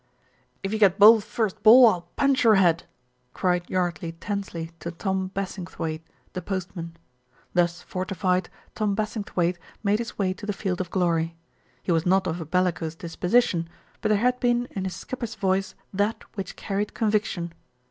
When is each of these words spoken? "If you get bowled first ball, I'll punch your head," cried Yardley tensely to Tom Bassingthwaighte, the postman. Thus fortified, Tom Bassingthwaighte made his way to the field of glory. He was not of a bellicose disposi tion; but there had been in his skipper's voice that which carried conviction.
"If 0.63 0.73
you 0.73 0.79
get 0.79 0.97
bowled 0.97 1.23
first 1.23 1.61
ball, 1.61 1.85
I'll 1.85 2.01
punch 2.15 2.43
your 2.43 2.55
head," 2.55 2.85
cried 3.35 3.69
Yardley 3.69 4.13
tensely 4.13 4.71
to 4.79 4.89
Tom 4.89 5.29
Bassingthwaighte, 5.35 6.01
the 6.33 6.41
postman. 6.41 6.97
Thus 7.53 7.83
fortified, 7.83 8.49
Tom 8.73 8.95
Bassingthwaighte 8.95 9.59
made 9.83 9.99
his 9.99 10.17
way 10.17 10.33
to 10.33 10.47
the 10.47 10.53
field 10.57 10.81
of 10.81 10.89
glory. 10.89 11.37
He 11.83 11.91
was 11.91 12.07
not 12.07 12.25
of 12.25 12.41
a 12.41 12.45
bellicose 12.47 12.95
disposi 12.95 13.43
tion; 13.43 13.69
but 14.01 14.09
there 14.09 14.17
had 14.17 14.39
been 14.39 14.65
in 14.71 14.85
his 14.85 14.95
skipper's 14.95 15.35
voice 15.35 15.75
that 15.93 16.23
which 16.33 16.55
carried 16.55 16.95
conviction. 16.95 17.53